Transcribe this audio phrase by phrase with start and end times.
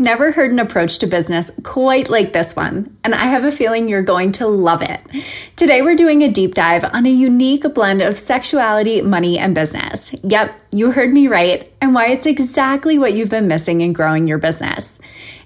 [0.00, 3.52] you've never heard an approach to business quite like this one, and I have a
[3.52, 5.02] feeling you're going to love it.
[5.56, 10.14] Today, we're doing a deep dive on a unique blend of sexuality, money, and business.
[10.22, 14.26] Yep, you heard me right, and why it's exactly what you've been missing in growing
[14.26, 14.98] your business.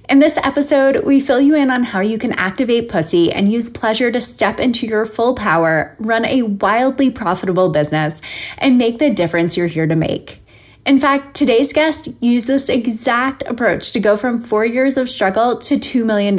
[0.08, 3.68] In this episode, we fill you in on how you can activate pussy and use
[3.68, 8.20] pleasure to step into your full power, run a wildly profitable business,
[8.58, 10.43] and make the difference you're here to make.
[10.86, 15.56] In fact, today's guest used this exact approach to go from four years of struggle
[15.56, 16.38] to $2 million.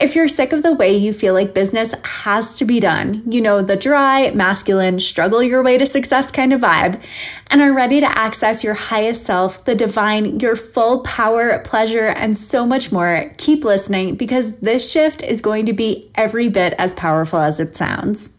[0.00, 3.40] If you're sick of the way you feel like business has to be done, you
[3.40, 7.00] know, the dry, masculine, struggle your way to success kind of vibe,
[7.46, 12.36] and are ready to access your highest self, the divine, your full power, pleasure, and
[12.36, 16.94] so much more, keep listening because this shift is going to be every bit as
[16.94, 18.38] powerful as it sounds.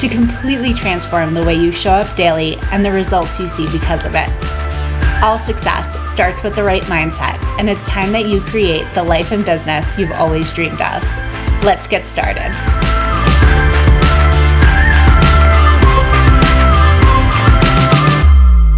[0.00, 4.06] to completely transform the way you show up daily and the results you see because
[4.06, 4.30] of it.
[5.22, 9.30] All success starts with the right mindset, and it's time that you create the life
[9.30, 11.02] and business you've always dreamed of.
[11.62, 12.89] Let's get started.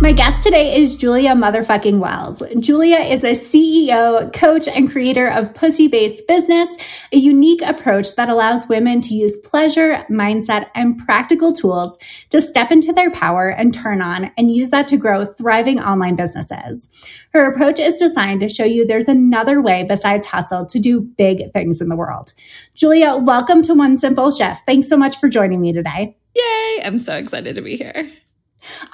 [0.03, 2.43] My guest today is Julia motherfucking Wells.
[2.59, 6.77] Julia is a CEO, coach, and creator of Pussy Based Business,
[7.13, 11.97] a unique approach that allows women to use pleasure, mindset, and practical tools
[12.31, 16.17] to step into their power and turn on and use that to grow thriving online
[16.17, 16.89] businesses.
[17.33, 21.53] Her approach is designed to show you there's another way besides hustle to do big
[21.53, 22.35] things in the world.
[22.75, 24.63] Julia, welcome to One Simple Shift.
[24.67, 26.17] Thanks so much for joining me today.
[26.35, 26.83] Yay!
[26.83, 28.11] I'm so excited to be here.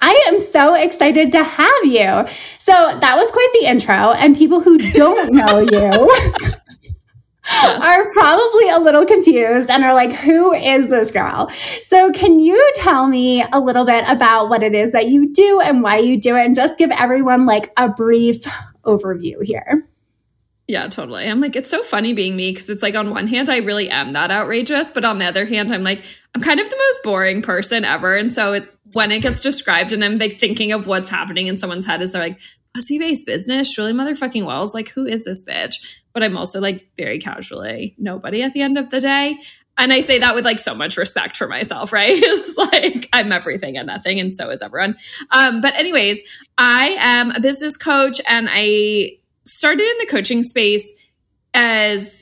[0.01, 2.27] I am so excited to have you.
[2.59, 6.11] So that was quite the intro, and people who don't know you
[7.49, 7.83] yes.
[7.83, 11.51] are probably a little confused and are like, who is this girl?
[11.85, 15.61] So, can you tell me a little bit about what it is that you do
[15.61, 18.43] and why you do it, and just give everyone like a brief
[18.85, 19.85] overview here?
[20.69, 21.27] Yeah, totally.
[21.27, 23.89] I'm like, it's so funny being me because it's like, on one hand, I really
[23.89, 24.91] am that outrageous.
[24.91, 26.03] But on the other hand, I'm like,
[26.35, 28.15] I'm kind of the most boring person ever.
[28.15, 31.57] And so it, when it gets described and I'm like thinking of what's happening in
[31.57, 32.39] someone's head, is they're like,
[32.75, 34.75] pussy based business, Julie motherfucking Wells.
[34.75, 35.77] Like, who is this bitch?
[36.13, 39.39] But I'm also like very casually nobody at the end of the day.
[39.79, 42.13] And I say that with like so much respect for myself, right?
[42.15, 44.97] it's like I'm everything and nothing, and so is everyone.
[45.31, 46.21] Um, but, anyways,
[46.59, 49.19] I am a business coach and I
[49.49, 50.93] started in the coaching space
[51.55, 52.21] as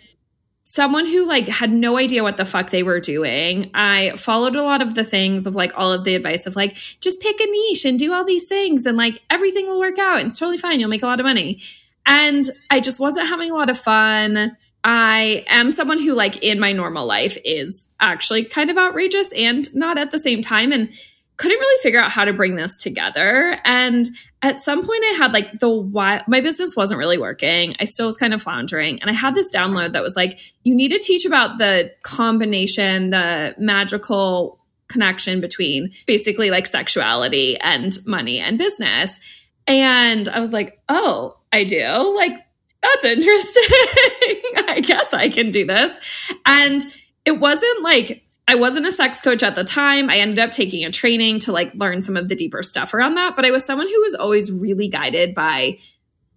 [0.63, 3.71] someone who like had no idea what the fuck they were doing.
[3.73, 6.75] I followed a lot of the things of like all of the advice of like
[6.75, 10.19] just pick a niche and do all these things and like everything will work out
[10.19, 10.81] and it's totally fine.
[10.81, 11.61] You'll make a lot of money.
[12.05, 14.57] And I just wasn't having a lot of fun.
[14.83, 19.73] I am someone who like in my normal life is actually kind of outrageous and
[19.75, 20.93] not at the same time and
[21.37, 23.59] couldn't really figure out how to bring this together.
[23.65, 24.09] And
[24.43, 27.77] at some point I had like the why my business wasn't really working.
[27.81, 29.01] I still was kind of floundering.
[29.01, 33.11] And I had this download that was like, you need to teach about the combination,
[33.11, 39.19] the magical connection between basically like sexuality and money and business.
[39.67, 42.15] And I was like, oh, I do?
[42.17, 42.35] Like,
[42.83, 43.63] that's interesting.
[44.69, 46.31] I guess I can do this.
[46.47, 46.83] And
[47.25, 50.09] it wasn't like I wasn't a sex coach at the time.
[50.09, 53.15] I ended up taking a training to like learn some of the deeper stuff around
[53.17, 55.79] that, but I was someone who was always really guided by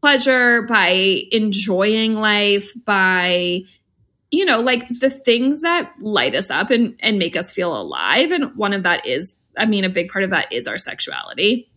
[0.02, 3.62] pleasure, by enjoying life, by
[4.31, 8.31] you know, like the things that light us up and and make us feel alive
[8.31, 11.70] and one of that is I mean a big part of that is our sexuality.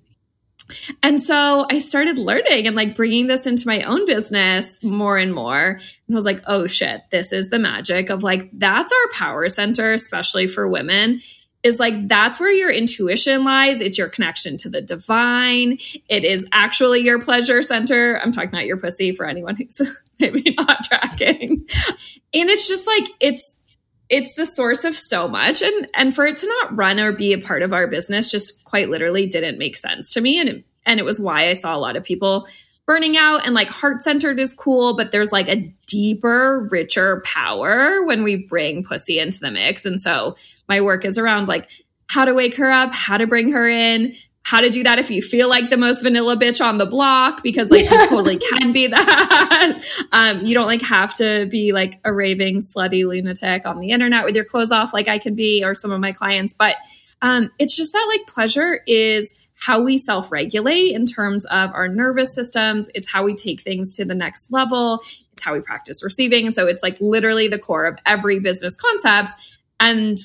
[1.03, 5.35] And so I started learning and like bringing this into my own business more and
[5.35, 5.70] more.
[5.70, 5.81] And
[6.11, 9.93] I was like, oh shit, this is the magic of like, that's our power center,
[9.93, 11.20] especially for women.
[11.62, 13.81] Is like that's where your intuition lies.
[13.81, 15.79] It's your connection to the divine.
[16.08, 18.19] It is actually your pleasure center.
[18.20, 19.81] I'm talking about your pussy for anyone who's
[20.19, 21.64] maybe not tracking.
[22.35, 23.61] And it's just like, it's
[24.12, 27.32] it's the source of so much and and for it to not run or be
[27.32, 30.64] a part of our business just quite literally didn't make sense to me and it,
[30.87, 32.46] and it was why I saw a lot of people
[32.87, 38.05] burning out and like heart centered is cool but there's like a deeper richer power
[38.05, 39.84] when we bring pussy into the mix.
[39.84, 40.37] And so
[40.69, 41.70] my work is around like
[42.08, 44.12] how to wake her up how to bring her in
[44.44, 47.43] how to do that if you feel like the most vanilla bitch on the block
[47.43, 49.79] because like you totally can be that.
[50.11, 54.25] Um, you don't like have to be like a raving slutty lunatic on the internet
[54.25, 56.55] with your clothes off like i could be or some of my clients.
[56.55, 56.76] But
[57.23, 59.34] um, it's just that like pleasure is
[59.64, 62.91] how we self regulate in terms of our nervous systems.
[62.97, 65.00] It's how we take things to the next level.
[65.32, 66.47] It's how we practice receiving.
[66.47, 69.35] And so it's like literally the core of every business concept.
[69.79, 70.19] And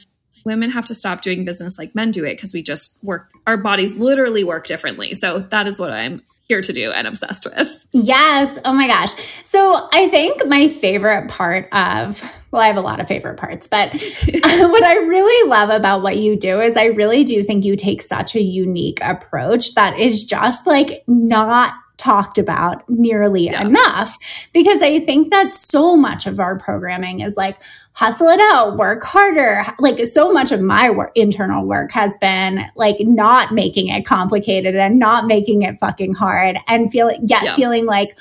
[0.44, 3.58] women have to stop doing business like men do it because we just work, our
[3.58, 5.14] bodies literally work differently.
[5.14, 7.88] So that is what I'm here to do and obsessed with.
[7.92, 8.58] Yes.
[8.64, 9.12] Oh my gosh.
[9.44, 13.68] So I think my favorite part of, well, I have a lot of favorite parts,
[13.68, 17.66] but uh, what I really love about what you do is I really do think
[17.66, 23.62] you take such a unique approach that is just like not talked about nearly yeah.
[23.62, 24.18] enough
[24.54, 27.58] because I think that so much of our programming is like
[27.94, 29.66] hustle it out, work harder.
[29.80, 34.76] Like so much of my work, internal work has been like not making it complicated
[34.76, 37.56] and not making it fucking hard and feeling, yet yeah.
[37.56, 38.18] feeling like,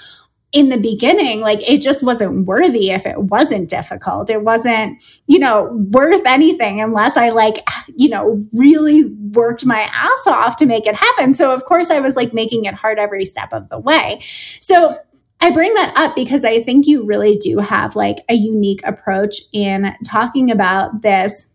[0.53, 4.31] in the beginning, like it just wasn't worthy if it wasn't difficult.
[4.31, 7.57] It wasn't, you know, worth anything unless I like,
[7.95, 11.35] you know, really worked my ass off to make it happen.
[11.35, 14.23] So, of course, I was like making it hard every step of the way.
[14.61, 14.99] So,
[15.39, 19.43] I bring that up because I think you really do have like a unique approach
[19.53, 21.47] in talking about this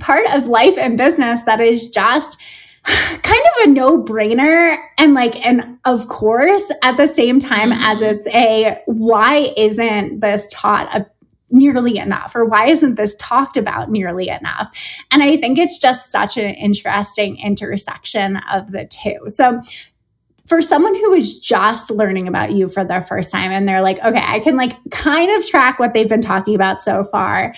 [0.00, 2.40] part of life and business that is just
[2.84, 7.82] kind of a no brainer and like and of course at the same time mm-hmm.
[7.82, 11.06] as it's a why isn't this taught a,
[11.50, 12.34] nearly enough?
[12.34, 14.70] Or why isn't this talked about nearly enough?
[15.10, 19.18] And i think it's just such an interesting intersection of the two.
[19.28, 19.60] So
[20.46, 23.98] for someone who is just learning about you for the first time and they're like
[24.00, 27.54] okay i can like kind of track what they've been talking about so far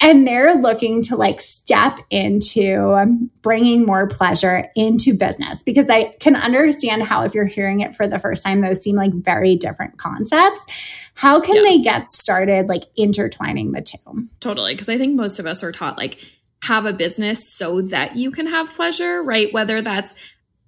[0.00, 6.36] and they're looking to like step into bringing more pleasure into business because I can
[6.36, 9.98] understand how if you're hearing it for the first time those seem like very different
[9.98, 10.66] concepts.
[11.14, 11.62] How can yeah.
[11.62, 14.28] they get started like intertwining the two?
[14.40, 16.20] Totally, because I think most of us are taught like
[16.62, 19.52] have a business so that you can have pleasure, right?
[19.52, 20.14] Whether that's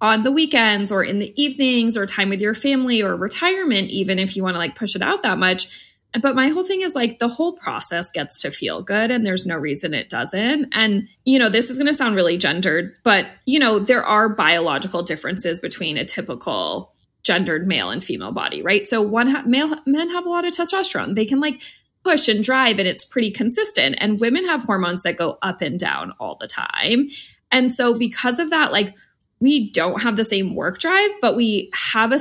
[0.01, 4.19] on the weekends or in the evenings or time with your family or retirement even
[4.19, 5.90] if you want to like push it out that much
[6.21, 9.47] but my whole thing is like the whole process gets to feel good and there's
[9.47, 10.69] no reason it doesn't.
[10.73, 14.29] And, you know, this is going to sound really gendered, but, you know, there are
[14.29, 16.93] biological differences between a typical
[17.23, 18.87] gendered male and female body, right?
[18.87, 21.15] So one ha- male men have a lot of testosterone.
[21.15, 21.63] They can like
[22.03, 23.97] push and drive and it's pretty consistent.
[23.99, 27.09] And women have hormones that go up and down all the time.
[27.53, 28.97] And so because of that, like
[29.41, 32.19] we don't have the same work drive, but we have a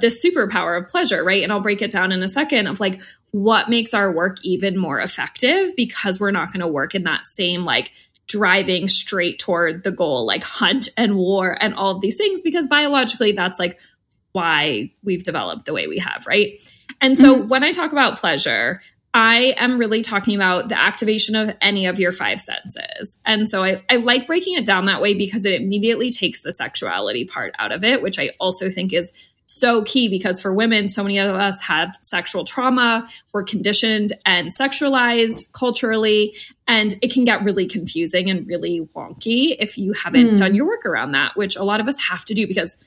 [0.00, 1.42] this superpower of pleasure, right?
[1.42, 3.00] And I'll break it down in a second of like
[3.32, 7.24] what makes our work even more effective because we're not going to work in that
[7.24, 7.92] same like
[8.26, 12.66] driving straight toward the goal like hunt and war and all of these things because
[12.68, 13.78] biologically that's like
[14.32, 16.60] why we've developed the way we have right
[17.00, 17.48] and so mm-hmm.
[17.48, 18.80] when i talk about pleasure
[19.14, 23.64] i am really talking about the activation of any of your five senses and so
[23.64, 27.52] I, I like breaking it down that way because it immediately takes the sexuality part
[27.58, 29.12] out of it which i also think is
[29.52, 34.48] so key because for women, so many of us have sexual trauma, we're conditioned and
[34.48, 36.36] sexualized culturally,
[36.68, 40.36] and it can get really confusing and really wonky if you haven't mm.
[40.36, 42.84] done your work around that, which a lot of us have to do because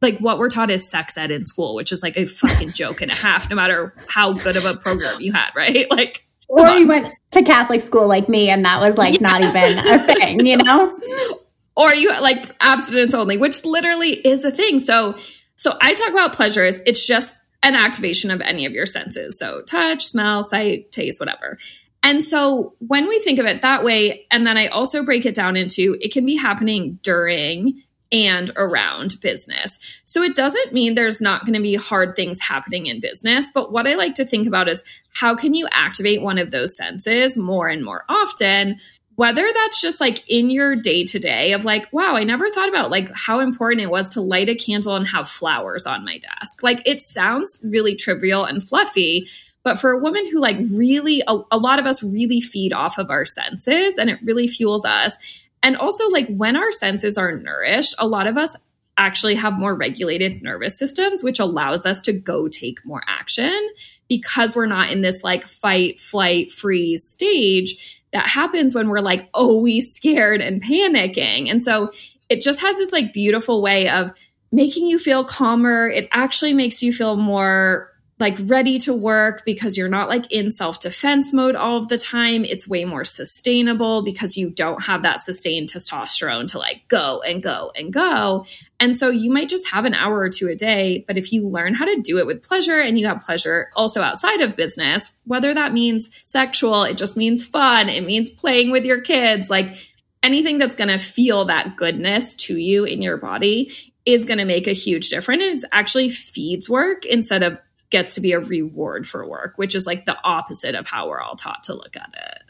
[0.00, 3.00] like what we're taught is sex ed in school, which is like a fucking joke
[3.00, 5.86] and a half, no matter how good of a program you had, right?
[5.92, 9.20] Like, or you went to Catholic school like me, and that was like yes.
[9.20, 10.98] not even a thing, you know?
[11.76, 14.80] or you like abstinence only, which literally is a thing.
[14.80, 15.16] So
[15.56, 16.80] so I talk about pleasures.
[16.86, 19.38] It's just an activation of any of your senses.
[19.38, 21.58] So touch, smell, sight, taste, whatever.
[22.02, 25.34] And so when we think of it that way, and then I also break it
[25.34, 29.78] down into it can be happening during and around business.
[30.04, 33.72] So it doesn't mean there's not going to be hard things happening in business, but
[33.72, 37.38] what I like to think about is how can you activate one of those senses
[37.38, 38.78] more and more often
[39.16, 42.68] whether that's just like in your day to day of like, wow, I never thought
[42.68, 46.18] about like how important it was to light a candle and have flowers on my
[46.18, 46.62] desk.
[46.62, 49.28] Like it sounds really trivial and fluffy,
[49.64, 52.98] but for a woman who like really, a, a lot of us really feed off
[52.98, 55.14] of our senses and it really fuels us.
[55.62, 58.56] And also, like when our senses are nourished, a lot of us
[58.96, 63.68] actually have more regulated nervous systems, which allows us to go take more action
[64.08, 69.28] because we're not in this like fight, flight, freeze stage that happens when we're like
[69.34, 71.50] always scared and panicking.
[71.50, 71.90] And so
[72.28, 74.12] it just has this like beautiful way of
[74.50, 75.88] making you feel calmer.
[75.88, 77.91] It actually makes you feel more
[78.22, 81.98] like ready to work because you're not like in self defense mode all of the
[81.98, 82.46] time.
[82.46, 87.42] It's way more sustainable because you don't have that sustained testosterone to like go and
[87.42, 88.46] go and go.
[88.80, 91.04] And so you might just have an hour or two a day.
[91.06, 94.00] But if you learn how to do it with pleasure and you have pleasure also
[94.00, 98.84] outside of business, whether that means sexual, it just means fun, it means playing with
[98.84, 99.76] your kids, like
[100.22, 103.72] anything that's going to feel that goodness to you in your body
[104.04, 105.64] is going to make a huge difference.
[105.64, 107.58] It actually feeds work instead of
[107.92, 111.20] gets to be a reward for work, which is like the opposite of how we're
[111.20, 112.42] all taught to look at it.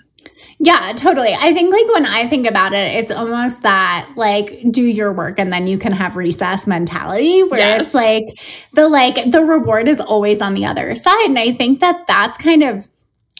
[0.58, 1.34] Yeah, totally.
[1.34, 5.38] I think like when I think about it, it's almost that like do your work
[5.38, 7.86] and then you can have recess mentality where yes.
[7.86, 8.26] it's like
[8.72, 11.26] the like the reward is always on the other side.
[11.26, 12.86] And I think that that's kind of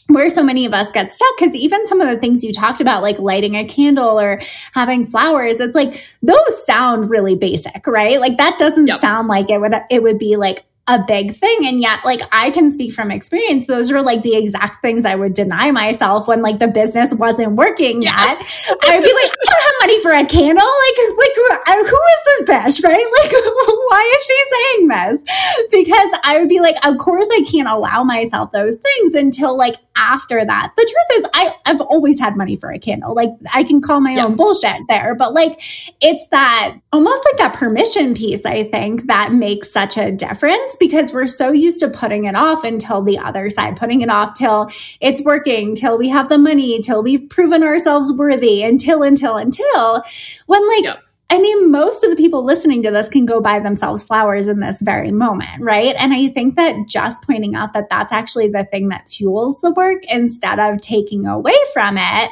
[0.09, 2.81] where so many of us get stuck because even some of the things you talked
[2.81, 4.41] about like lighting a candle or
[4.73, 5.93] having flowers it's like
[6.23, 9.01] those sound really basic right like that doesn't yep.
[9.01, 11.65] sound like it would it would be like a big thing.
[11.65, 13.69] And yet, like, I can speak from experience.
[13.69, 17.53] Those are like the exact things I would deny myself when like the business wasn't
[17.53, 18.41] working yes.
[18.67, 18.77] yet.
[18.83, 20.67] I'd be like, I don't have money for a candle.
[20.67, 22.83] Like, like, uh, who is this bitch?
[22.83, 22.95] Right?
[22.95, 25.23] Like, why is she saying this?
[25.71, 29.77] Because I would be like, of course I can't allow myself those things until like
[29.95, 30.73] after that.
[30.77, 33.15] The truth is, I, I've always had money for a candle.
[33.15, 35.61] Like, I can call my own bullshit there, but like,
[36.01, 41.13] it's that almost like that permission piece, I think, that makes such a difference because
[41.13, 44.71] we're so used to putting it off until the other side, putting it off till
[45.01, 50.03] it's working, till we have the money, till we've proven ourselves worthy, until, until, until.
[50.47, 51.03] When like, yep.
[51.31, 54.61] I mean, most of the people listening to this can go buy themselves flowers in
[54.61, 55.95] this very moment, right?
[55.99, 59.71] And I think that just pointing out that that's actually the thing that fuels the
[59.71, 62.31] work instead of taking away from it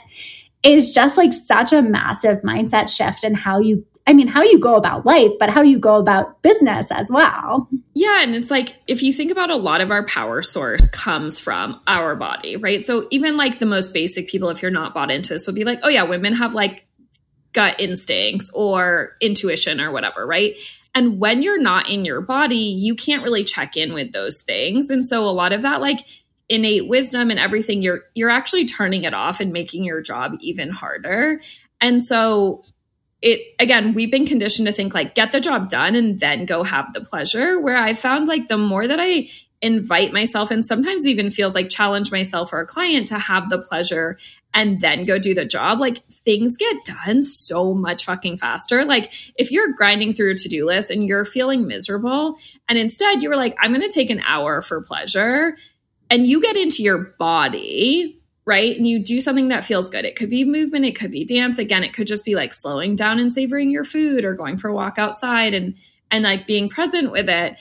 [0.62, 4.58] is just like such a massive mindset shift in how you I mean, how you
[4.58, 7.68] go about life, but how you go about business as well.
[7.94, 8.24] Yeah.
[8.24, 11.80] And it's like, if you think about a lot of our power source comes from
[11.86, 12.82] our body, right?
[12.82, 15.62] So even like the most basic people, if you're not bought into this, would be
[15.62, 16.88] like, oh, yeah, women have like
[17.52, 20.56] gut instincts or intuition or whatever, right?
[20.92, 24.90] And when you're not in your body, you can't really check in with those things.
[24.90, 26.00] And so a lot of that, like,
[26.48, 30.68] innate wisdom and everything you're you're actually turning it off and making your job even
[30.68, 31.40] harder
[31.80, 32.64] and so
[33.22, 36.62] it again we've been conditioned to think like get the job done and then go
[36.62, 39.28] have the pleasure where i found like the more that i
[39.62, 43.58] invite myself and sometimes even feels like challenge myself or a client to have the
[43.58, 44.16] pleasure
[44.54, 48.84] and then go do the job like things get done so much fucking faster.
[48.84, 53.28] Like if you're grinding through a to-do list and you're feeling miserable and instead you
[53.28, 55.56] were like i'm going to take an hour for pleasure
[56.08, 58.76] and you get into your body right?
[58.76, 60.04] And you do something that feels good.
[60.04, 61.58] It could be movement, it could be dance.
[61.58, 64.68] Again, it could just be like slowing down and savoring your food or going for
[64.68, 65.74] a walk outside and
[66.10, 67.60] and like being present with it.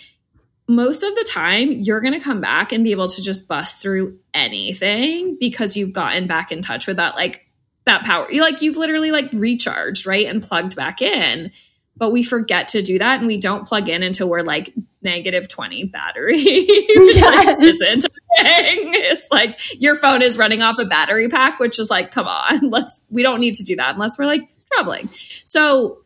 [0.68, 3.82] Most of the time, you're going to come back and be able to just bust
[3.82, 7.48] through anything because you've gotten back in touch with that like
[7.86, 8.28] that power.
[8.32, 10.26] You like you've literally like recharged, right?
[10.26, 11.52] And plugged back in
[12.00, 15.48] but we forget to do that and we don't plug in until we're like negative
[15.48, 17.62] 20 battery yes.
[17.62, 22.28] isn't it's like your phone is running off a battery pack which is like come
[22.28, 25.08] on let's we don't need to do that unless we're like traveling
[25.46, 26.00] so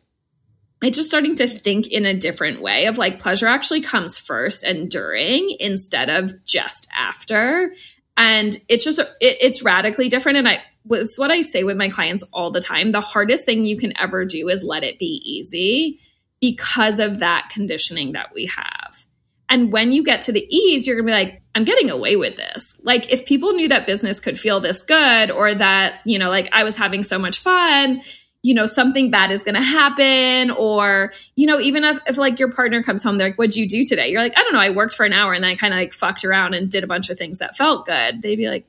[0.82, 4.64] it's just starting to think in a different way of like pleasure actually comes first
[4.64, 7.74] and during instead of just after
[8.16, 11.88] and it's just it, it's radically different and i was what I say with my
[11.88, 12.92] clients all the time.
[12.92, 16.00] The hardest thing you can ever do is let it be easy
[16.40, 19.06] because of that conditioning that we have.
[19.48, 22.16] And when you get to the ease, you're going to be like, I'm getting away
[22.16, 22.78] with this.
[22.82, 26.48] Like, if people knew that business could feel this good or that, you know, like
[26.52, 28.02] I was having so much fun,
[28.42, 30.50] you know, something bad is going to happen.
[30.50, 33.68] Or, you know, even if, if like your partner comes home, they're like, what'd you
[33.68, 34.08] do today?
[34.08, 34.60] You're like, I don't know.
[34.60, 36.84] I worked for an hour and then I kind of like fucked around and did
[36.84, 38.22] a bunch of things that felt good.
[38.22, 38.66] They'd be like,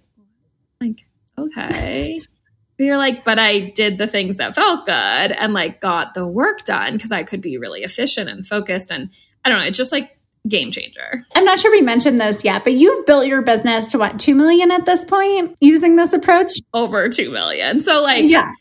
[0.81, 1.05] like,
[1.37, 2.19] okay.
[2.77, 6.27] But you're like, but I did the things that felt good and like got the
[6.27, 8.91] work done because I could be really efficient and focused.
[8.91, 9.11] And
[9.45, 10.14] I don't know, It just like
[10.47, 11.25] game changer.
[11.35, 14.35] I'm not sure we mentioned this yet, but you've built your business to what, 2
[14.35, 16.53] million at this point using this approach?
[16.73, 17.79] Over 2 million.
[17.79, 18.51] So, like, yeah.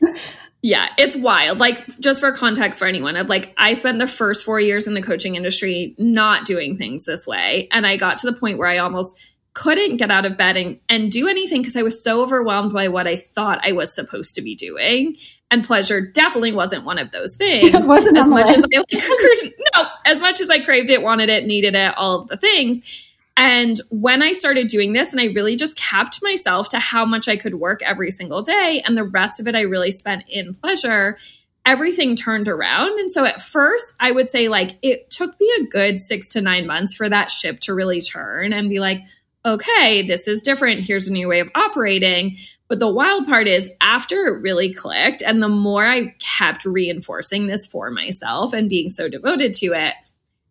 [0.66, 1.58] Yeah, it's wild.
[1.58, 4.94] Like, just for context for anyone, I've like, I spent the first four years in
[4.94, 7.68] the coaching industry not doing things this way.
[7.70, 9.20] And I got to the point where I almost
[9.52, 12.88] couldn't get out of bed and, and do anything because I was so overwhelmed by
[12.88, 15.16] what I thought I was supposed to be doing.
[15.50, 17.74] And pleasure definitely wasn't one of those things.
[17.74, 21.28] It wasn't as much as I like, no, as much as I craved it, wanted
[21.28, 23.10] it, needed it, all of the things.
[23.36, 27.26] And when I started doing this, and I really just capped myself to how much
[27.26, 30.54] I could work every single day, and the rest of it I really spent in
[30.54, 31.18] pleasure,
[31.66, 32.98] everything turned around.
[32.98, 36.40] And so at first, I would say like it took me a good six to
[36.40, 39.00] nine months for that ship to really turn and be like,
[39.44, 40.80] okay, this is different.
[40.80, 42.36] Here's a new way of operating.
[42.74, 47.46] But the wild part is after it really clicked, and the more I kept reinforcing
[47.46, 49.94] this for myself and being so devoted to it,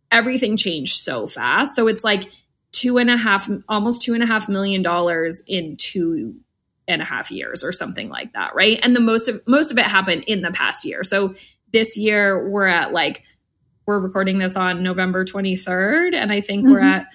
[0.10, 1.76] everything changed so fast.
[1.76, 2.32] So it's like
[2.72, 6.36] two and a half, almost two and a half million dollars in two
[6.88, 8.80] and a half years or something like that, right?
[8.82, 11.04] And the most of most of it happened in the past year.
[11.04, 11.36] So
[11.74, 13.24] this year we're at like
[13.86, 16.72] we're recording this on November 23rd and I think mm-hmm.
[16.72, 17.08] we're at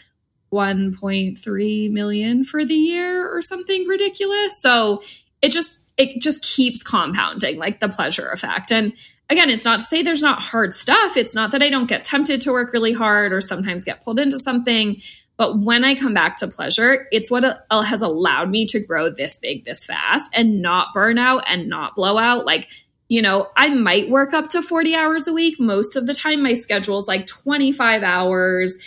[0.53, 4.61] 1.3 million for the year or something ridiculous.
[4.61, 5.03] So
[5.43, 8.71] it just it just keeps compounding like the pleasure effect.
[8.71, 8.93] And
[9.29, 11.17] again, it's not to say there's not hard stuff.
[11.17, 14.21] It's not that I don't get tempted to work really hard or sometimes get pulled
[14.21, 15.01] into something.
[15.37, 19.09] But when I come back to pleasure, it's what uh, has allowed me to grow
[19.09, 22.45] this big, this fast and not burn out and not blow out.
[22.45, 22.69] Like,
[23.09, 25.61] you know, I might work up to 40 hours a week.
[25.61, 28.79] Most of the time, my schedule is like 25 hours.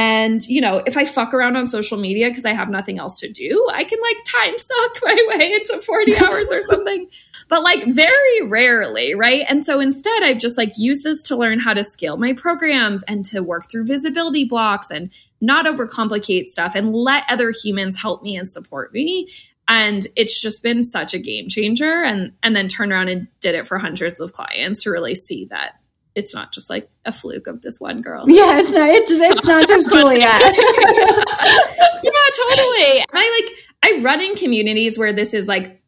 [0.00, 3.18] And, you know, if I fuck around on social media because I have nothing else
[3.18, 7.08] to do, I can like time suck my way into 40 hours or something.
[7.48, 9.44] But like very rarely, right?
[9.48, 13.02] And so instead, I've just like used this to learn how to scale my programs
[13.08, 18.22] and to work through visibility blocks and not overcomplicate stuff and let other humans help
[18.22, 19.28] me and support me
[19.66, 23.54] and it's just been such a game changer and and then turn around and did
[23.54, 25.77] it for hundreds of clients to really see that
[26.18, 28.24] it's not just like a fluke of this one girl.
[28.28, 28.88] Yeah, it's not.
[28.90, 30.18] It's, it's not just Julia.
[32.02, 32.98] yeah, totally.
[32.98, 35.80] And I like I run in communities where this is like,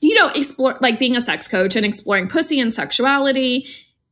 [0.00, 3.66] you know, explore like being a sex coach and exploring pussy and sexuality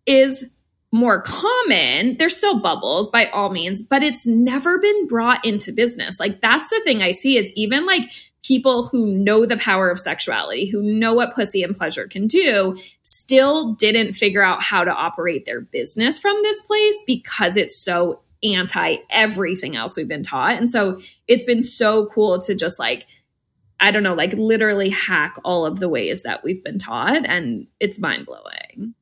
[0.07, 0.51] is
[0.91, 2.17] more common.
[2.17, 6.19] There's still bubbles by all means, but it's never been brought into business.
[6.19, 8.11] Like that's the thing I see is even like
[8.43, 12.77] people who know the power of sexuality, who know what pussy and pleasure can do,
[13.03, 18.21] still didn't figure out how to operate their business from this place because it's so
[18.43, 20.57] anti everything else we've been taught.
[20.57, 23.07] And so it's been so cool to just like,
[23.79, 27.25] I don't know, like literally hack all of the ways that we've been taught.
[27.25, 28.95] And it's mind blowing.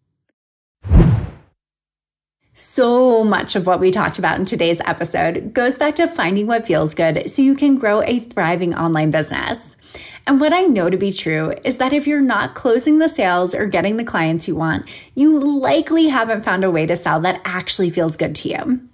[2.63, 6.67] So much of what we talked about in today's episode goes back to finding what
[6.67, 9.79] feels good so you can grow a thriving online business.
[10.27, 13.55] And what I know to be true is that if you're not closing the sales
[13.55, 17.41] or getting the clients you want, you likely haven't found a way to sell that
[17.47, 18.87] actually feels good to you.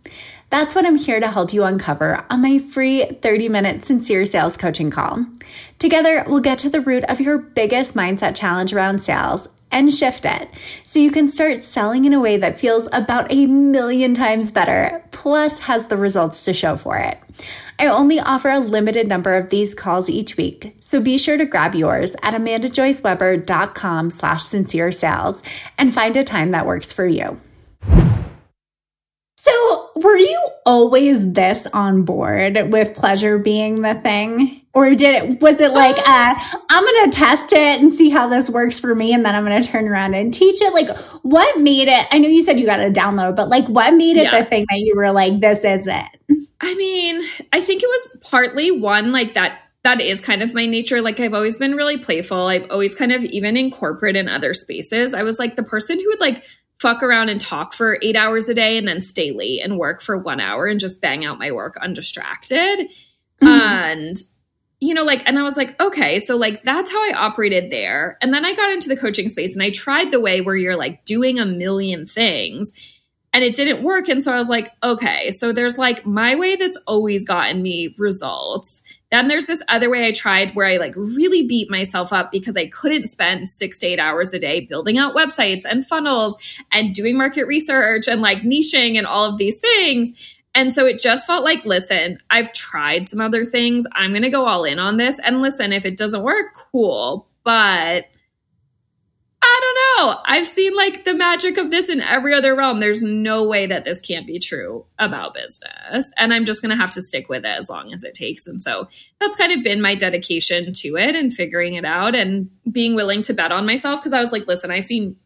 [0.49, 4.57] That's what I'm here to help you uncover on my free 30 minute sincere sales
[4.57, 5.27] coaching call.
[5.81, 10.25] Together, we'll get to the root of your biggest mindset challenge around sales and shift
[10.25, 10.49] it
[10.87, 15.05] so you can start selling in a way that feels about a million times better,
[15.11, 17.21] plus has the results to show for it.
[17.79, 21.45] I only offer a limited number of these calls each week, so be sure to
[21.45, 25.43] grab yours at amandajoyceweber.com slash sincere sales
[25.77, 27.39] and find a time that works for you.
[29.37, 34.66] So, were you always this on board with pleasure being the thing?
[34.77, 36.35] Or did it, was it like, uh,
[36.69, 39.15] I'm going to test it and see how this works for me.
[39.15, 40.75] And then I'm going to turn around and teach it.
[40.75, 42.07] Like, what made it?
[42.13, 44.39] I know you said you got a download, but like, what made it yeah.
[44.39, 46.05] the thing that you were like, this is it?
[46.61, 47.23] I mean,
[47.55, 51.01] I think it was partly one, like that that is kind of my nature.
[51.01, 52.49] Like I've always been really playful.
[52.49, 55.99] I've always kind of even in corporate and other spaces, I was like the person
[55.99, 56.45] who would like
[56.81, 60.03] fuck around and talk for eight hours a day and then stay late and work
[60.03, 62.91] for one hour and just bang out my work undistracted.
[63.41, 63.47] Mm-hmm.
[63.47, 64.17] And,
[64.81, 68.19] you know, like, and I was like, okay, so like that's how I operated there.
[68.21, 70.77] And then I got into the coaching space and I tried the way where you're
[70.77, 72.73] like doing a million things
[73.37, 74.09] and it didn't work.
[74.09, 77.95] And so I was like, okay, so there's like my way that's always gotten me
[77.99, 78.83] results.
[79.11, 82.57] Then there's this other way I tried where I like really beat myself up because
[82.57, 86.39] I couldn't spend six to eight hours a day building out websites and funnels
[86.73, 90.35] and doing market research and like niching and all of these things.
[90.57, 93.87] And so it just felt like, listen, I've tried some other things.
[93.93, 95.19] I'm going to go all in on this.
[95.19, 97.29] And listen, if it doesn't work, cool.
[97.45, 98.07] But
[99.43, 100.21] I don't know.
[100.25, 102.81] I've seen like the magic of this in every other realm.
[102.81, 106.11] There's no way that this can't be true about business.
[106.17, 108.47] And I'm just going to have to stick with it as long as it takes.
[108.47, 108.89] And so
[109.21, 113.21] that's kind of been my dedication to it and figuring it out and being willing
[113.23, 114.03] to bet on myself.
[114.03, 115.17] Cause I was like, listen, I see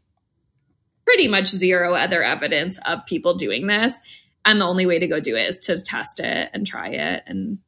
[1.04, 4.00] pretty much zero other evidence of people doing this.
[4.44, 7.22] And the only way to go do it is to test it and try it.
[7.26, 7.58] And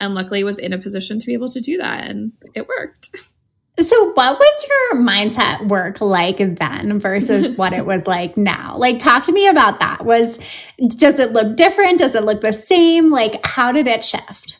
[0.00, 2.08] and luckily was in a position to be able to do that.
[2.08, 3.08] And it worked.
[3.80, 8.76] So, what was your mindset work like then versus what it was like now?
[8.76, 10.04] Like, talk to me about that.
[10.04, 10.38] Was
[10.88, 11.98] does it look different?
[11.98, 13.10] Does it look the same?
[13.10, 14.58] Like, how did it shift?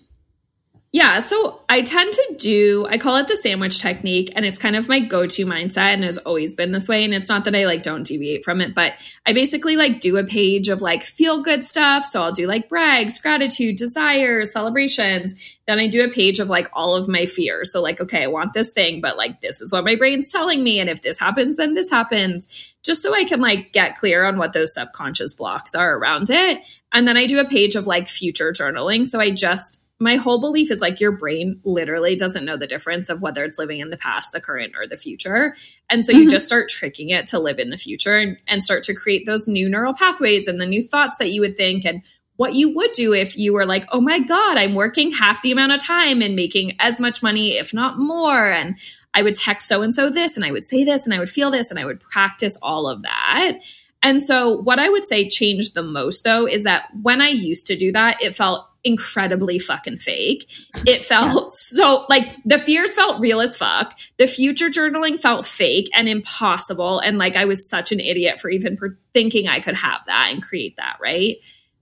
[0.95, 4.77] Yeah, so I tend to do, I call it the sandwich technique, and it's kind
[4.77, 7.03] of my go to mindset and has always been this way.
[7.03, 8.93] And it's not that I like don't deviate from it, but
[9.25, 12.05] I basically like do a page of like feel good stuff.
[12.05, 15.57] So I'll do like brags, gratitude, desires, celebrations.
[15.67, 17.73] Then I do a page of like all of my fears.
[17.73, 20.63] So, like, okay, I want this thing, but like this is what my brain's telling
[20.63, 20.79] me.
[20.79, 24.37] And if this happens, then this happens, just so I can like get clear on
[24.37, 26.59] what those subconscious blocks are around it.
[26.93, 29.07] And then I do a page of like future journaling.
[29.07, 33.09] So I just, my whole belief is like your brain literally doesn't know the difference
[33.09, 35.55] of whether it's living in the past, the current, or the future.
[35.89, 36.23] And so mm-hmm.
[36.23, 39.27] you just start tricking it to live in the future and, and start to create
[39.27, 42.03] those new neural pathways and the new thoughts that you would think and
[42.37, 45.53] what you would do if you were like, oh my God, I'm working half the
[45.53, 48.51] amount of time and making as much money, if not more.
[48.51, 48.77] And
[49.15, 51.31] I would text so and so this, and I would say this, and I would
[51.31, 53.59] feel this, and I would practice all of that.
[54.03, 57.67] And so, what I would say changed the most though is that when I used
[57.69, 60.51] to do that, it felt incredibly fucking fake.
[60.87, 63.99] It felt so like the fears felt real as fuck.
[64.19, 66.99] The future journaling felt fake and impossible.
[66.99, 70.31] And like I was such an idiot for even for thinking I could have that
[70.33, 71.37] and create that, right?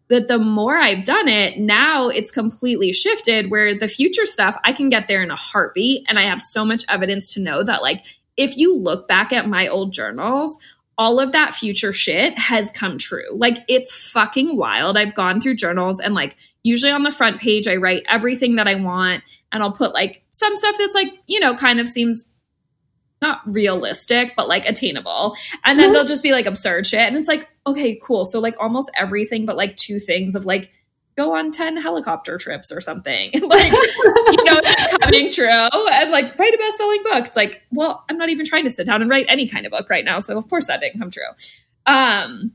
[0.09, 4.73] But the more I've done it, now it's completely shifted where the future stuff, I
[4.73, 6.05] can get there in a heartbeat.
[6.09, 8.05] And I have so much evidence to know that, like,
[8.37, 10.59] if you look back at my old journals,
[11.01, 13.25] all of that future shit has come true.
[13.33, 14.99] Like it's fucking wild.
[14.99, 18.69] I've gone through journals and like usually on the front page I write everything that
[18.69, 22.29] I want and I'll put like some stuff that's like, you know, kind of seems
[23.23, 25.37] not realistic, but like attainable.
[25.65, 25.95] And then mm-hmm.
[25.95, 27.01] they'll just be like absurd shit.
[27.01, 28.27] And it's like, okay, cool.
[28.27, 30.71] So like almost everything, but like two things of like,
[31.21, 33.31] go on 10 helicopter trips or something.
[33.43, 34.61] like, you know,
[35.01, 35.49] coming true.
[35.49, 37.27] And like write a best-selling book.
[37.27, 39.73] It's like, well, I'm not even trying to sit down and write any kind of
[39.73, 40.19] book right now.
[40.21, 41.23] So of course that didn't come true.
[41.87, 42.53] Um,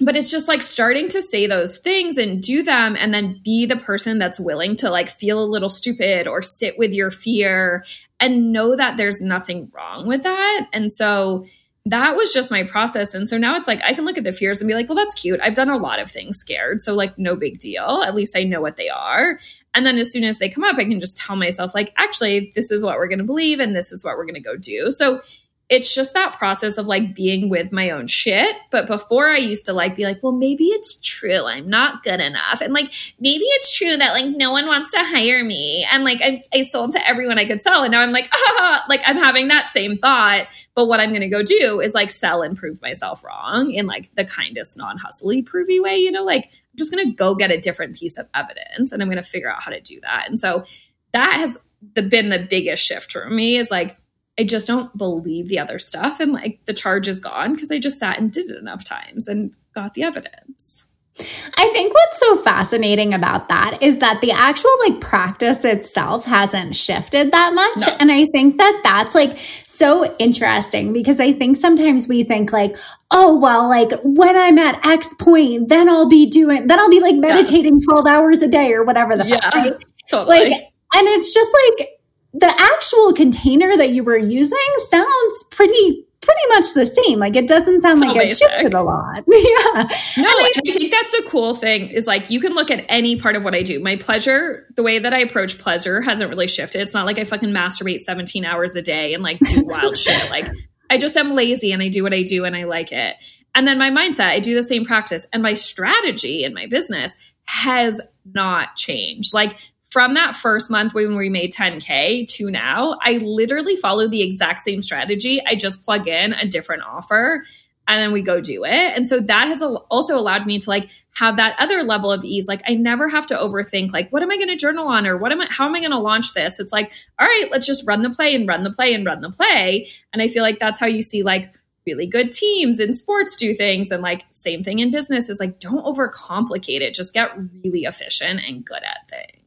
[0.00, 3.66] but it's just like starting to say those things and do them and then be
[3.66, 7.84] the person that's willing to like feel a little stupid or sit with your fear
[8.18, 10.68] and know that there's nothing wrong with that.
[10.72, 11.46] And so
[11.84, 13.12] that was just my process.
[13.12, 14.96] And so now it's like I can look at the fears and be like, well,
[14.96, 15.40] that's cute.
[15.42, 16.80] I've done a lot of things scared.
[16.80, 18.02] So, like, no big deal.
[18.04, 19.38] At least I know what they are.
[19.74, 22.52] And then as soon as they come up, I can just tell myself, like, actually,
[22.54, 24.56] this is what we're going to believe and this is what we're going to go
[24.56, 24.90] do.
[24.92, 25.22] So,
[25.68, 28.56] it's just that process of like being with my own shit.
[28.70, 31.46] But before I used to like be like, well, maybe it's true.
[31.46, 32.60] I'm not good enough.
[32.60, 35.86] And like, maybe it's true that like no one wants to hire me.
[35.90, 37.84] And like, I, I sold to everyone I could sell.
[37.84, 40.46] And now I'm like, ah, like I'm having that same thought.
[40.74, 43.86] But what I'm going to go do is like sell and prove myself wrong in
[43.86, 47.34] like the kindest, non hustly, provy way, you know, like I'm just going to go
[47.34, 50.00] get a different piece of evidence and I'm going to figure out how to do
[50.02, 50.26] that.
[50.28, 50.64] And so
[51.12, 53.96] that has been the biggest shift for me is like,
[54.42, 56.18] I just don't believe the other stuff.
[56.18, 59.28] And like the charge is gone because I just sat and did it enough times
[59.28, 60.88] and got the evidence.
[61.20, 66.74] I think what's so fascinating about that is that the actual like practice itself hasn't
[66.74, 67.86] shifted that much.
[67.86, 67.96] No.
[68.00, 72.76] And I think that that's like so interesting because I think sometimes we think like,
[73.12, 77.00] oh, well, like when I'm at X point, then I'll be doing, then I'll be
[77.00, 77.84] like meditating yes.
[77.84, 79.54] 12 hours a day or whatever the yeah, fuck.
[79.54, 79.74] Right?
[80.10, 80.38] Totally.
[80.40, 80.52] Like,
[80.94, 81.90] and it's just like,
[82.32, 87.18] the actual container that you were using sounds pretty pretty much the same.
[87.18, 88.46] Like it doesn't sound so like basic.
[88.46, 89.16] it shifted a lot.
[89.26, 89.88] yeah.
[90.18, 93.20] No, I, I, think that's the cool thing is like you can look at any
[93.20, 93.80] part of what I do.
[93.80, 96.80] My pleasure, the way that I approach pleasure hasn't really shifted.
[96.80, 100.30] It's not like I fucking masturbate 17 hours a day and like do wild shit.
[100.30, 100.48] Like
[100.88, 103.16] I just am lazy and I do what I do and I like it.
[103.54, 105.26] And then my mindset, I do the same practice.
[105.32, 109.34] And my strategy in my business has not changed.
[109.34, 109.58] Like
[109.92, 114.60] from that first month when we made 10K to now, I literally follow the exact
[114.60, 115.42] same strategy.
[115.46, 117.44] I just plug in a different offer
[117.86, 118.96] and then we go do it.
[118.96, 122.48] And so that has also allowed me to like have that other level of ease.
[122.48, 125.18] Like I never have to overthink like what am I going to journal on or
[125.18, 126.58] what am I how am I going to launch this?
[126.58, 129.20] It's like, all right, let's just run the play and run the play and run
[129.20, 129.88] the play.
[130.14, 131.54] And I feel like that's how you see like
[131.86, 135.58] really good teams in sports do things and like same thing in business is like
[135.58, 136.94] don't overcomplicate it.
[136.94, 139.41] Just get really efficient and good at things.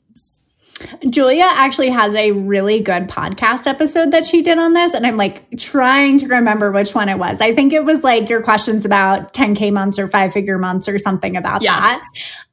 [1.10, 4.94] Julia actually has a really good podcast episode that she did on this.
[4.94, 7.40] And I'm like trying to remember which one it was.
[7.40, 11.00] I think it was like your questions about 10K months or five figure months or
[11.00, 11.80] something about yes.
[11.80, 12.04] that.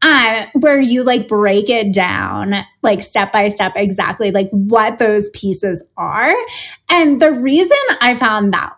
[0.02, 5.28] Uh, where you like break it down like step by step exactly like what those
[5.30, 6.34] pieces are.
[6.90, 8.74] And the reason I found that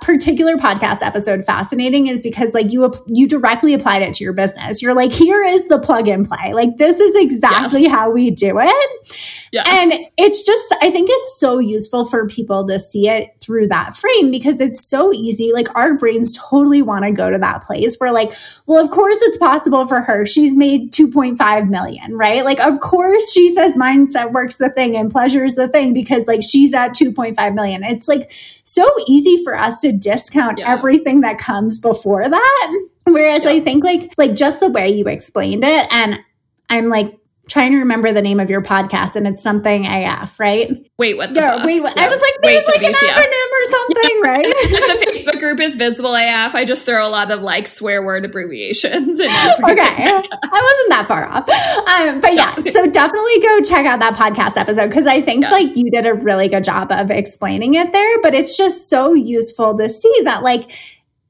[0.00, 4.82] particular podcast episode fascinating is because like you you directly applied it to your business.
[4.82, 6.52] You're like, here is the plug and play.
[6.54, 7.92] Like this is exactly yes.
[7.92, 9.47] how we do it.
[9.52, 9.66] Yes.
[9.68, 13.96] And it's just, I think it's so useful for people to see it through that
[13.96, 15.52] frame because it's so easy.
[15.52, 18.32] Like our brains totally want to go to that place where, like,
[18.66, 20.26] well, of course it's possible for her.
[20.26, 22.44] She's made 2.5 million, right?
[22.44, 26.26] Like, of course she says mindset works the thing and pleasure is the thing because,
[26.26, 27.82] like, she's at 2.5 million.
[27.84, 28.30] It's like
[28.64, 30.70] so easy for us to discount yeah.
[30.70, 32.84] everything that comes before that.
[33.04, 33.52] Whereas yeah.
[33.52, 36.20] I think, like, like just the way you explained it, and
[36.68, 40.70] I'm like trying to remember the name of your podcast and it's something AF, right?
[40.98, 41.92] Wait, what the yeah, wait, yeah.
[41.96, 44.44] I was like, there's wait, like an acronym or something, right?
[44.44, 46.54] just the Facebook group is Visible AF.
[46.54, 49.20] I just throw a lot of like swear word abbreviations.
[49.20, 49.28] okay.
[49.28, 51.48] I wasn't that far off.
[51.48, 55.52] Um, but yeah, so definitely go check out that podcast episode because I think yes.
[55.52, 59.14] like you did a really good job of explaining it there, but it's just so
[59.14, 60.70] useful to see that like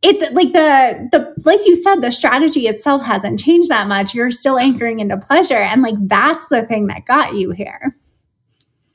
[0.02, 4.30] it like the the like you said the strategy itself hasn't changed that much you're
[4.30, 7.96] still anchoring into pleasure and like that's the thing that got you here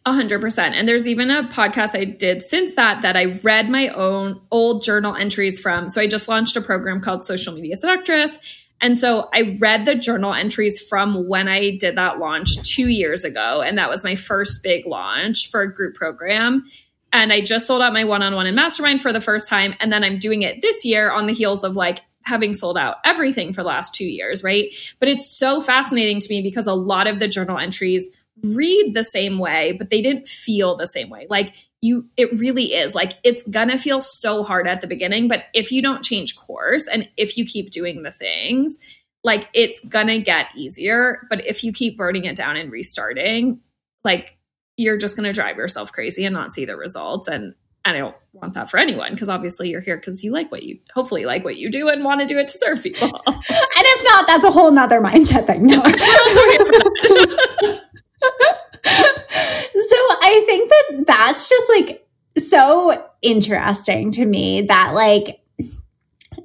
[0.06, 0.76] a hundred percent.
[0.76, 4.84] And there's even a podcast I did since that that I read my own old
[4.84, 5.88] journal entries from.
[5.88, 8.38] So I just launched a program called Social Media Seductress.
[8.82, 13.24] And so I read the journal entries from when I did that launch two years
[13.24, 13.62] ago.
[13.62, 16.66] And that was my first big launch for a group program.
[17.14, 19.76] And I just sold out my one on one and mastermind for the first time.
[19.80, 22.98] And then I'm doing it this year on the heels of like having sold out
[23.06, 24.74] everything for the last two years, right?
[25.00, 28.08] But it's so fascinating to me because a lot of the journal entries
[28.42, 31.28] read the same way, but they didn't feel the same way.
[31.30, 35.44] Like you, it really is like it's gonna feel so hard at the beginning, but
[35.54, 38.80] if you don't change course and if you keep doing the things,
[39.24, 41.28] like it's gonna get easier.
[41.30, 43.60] But if you keep burning it down and restarting,
[44.04, 44.38] like
[44.78, 47.28] you're just going to drive yourself crazy and not see the results.
[47.28, 47.54] And,
[47.86, 50.64] and I don't want that for anyone because obviously you're here because you like what
[50.64, 53.22] you hopefully like what you do and want to do it to serve people.
[53.28, 55.68] and if not, that's a whole nother mindset thing.
[55.68, 55.76] No.
[55.84, 55.90] so
[60.22, 62.08] I think that that's just like
[62.38, 65.42] so interesting to me that like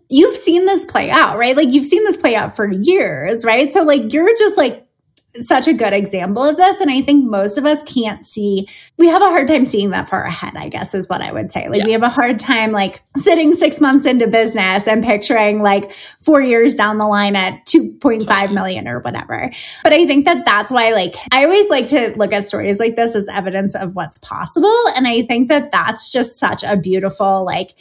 [0.09, 1.57] you've seen this play out, right?
[1.57, 3.73] Like you've seen this play out for years, right?
[3.73, 4.88] So like you're just like
[5.37, 6.81] such a good example of this.
[6.81, 10.09] And I think most of us can't see, we have a hard time seeing that
[10.09, 11.69] far ahead, I guess is what I would say.
[11.69, 11.87] Like yeah.
[11.87, 16.41] we have a hard time like sitting six months into business and picturing like four
[16.41, 19.51] years down the line at 2.5 million or whatever.
[19.83, 22.97] But I think that that's why like I always like to look at stories like
[22.97, 24.85] this as evidence of what's possible.
[24.97, 27.75] And I think that that's just such a beautiful like,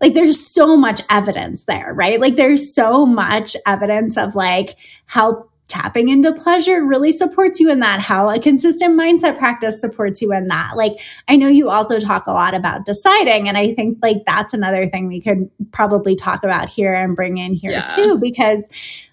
[0.00, 2.20] like there's so much evidence there, right?
[2.20, 7.78] Like there's so much evidence of like how tapping into pleasure really supports you in
[7.78, 10.76] that, how a consistent mindset practice supports you in that.
[10.76, 14.52] Like, I know you also talk a lot about deciding, and I think like that's
[14.52, 17.86] another thing we could probably talk about here and bring in here yeah.
[17.86, 18.62] too, because